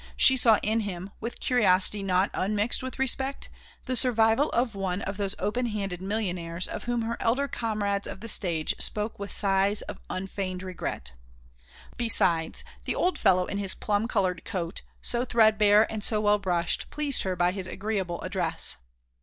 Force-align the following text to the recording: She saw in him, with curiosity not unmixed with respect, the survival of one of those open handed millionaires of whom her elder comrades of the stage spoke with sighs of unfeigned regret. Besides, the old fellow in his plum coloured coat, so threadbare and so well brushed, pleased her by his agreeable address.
She 0.17 0.35
saw 0.35 0.57
in 0.63 0.79
him, 0.79 1.11
with 1.19 1.39
curiosity 1.39 2.01
not 2.01 2.31
unmixed 2.33 2.81
with 2.81 2.97
respect, 2.97 3.49
the 3.85 3.95
survival 3.95 4.49
of 4.49 4.73
one 4.73 5.03
of 5.03 5.17
those 5.17 5.35
open 5.37 5.67
handed 5.67 6.01
millionaires 6.01 6.65
of 6.67 6.85
whom 6.85 7.03
her 7.03 7.17
elder 7.19 7.47
comrades 7.47 8.07
of 8.07 8.19
the 8.19 8.27
stage 8.27 8.73
spoke 8.79 9.19
with 9.19 9.31
sighs 9.31 9.83
of 9.83 9.99
unfeigned 10.09 10.63
regret. 10.63 11.13
Besides, 11.97 12.63
the 12.85 12.95
old 12.95 13.19
fellow 13.19 13.45
in 13.45 13.59
his 13.59 13.75
plum 13.75 14.07
coloured 14.07 14.43
coat, 14.43 14.81
so 15.03 15.23
threadbare 15.23 15.85
and 15.91 16.03
so 16.03 16.19
well 16.19 16.39
brushed, 16.39 16.89
pleased 16.89 17.21
her 17.21 17.35
by 17.35 17.51
his 17.51 17.67
agreeable 17.67 18.21
address. 18.21 18.77